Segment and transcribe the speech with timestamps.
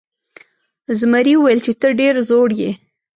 [0.99, 2.71] زمري وویل چې ته ډیر زړور یې.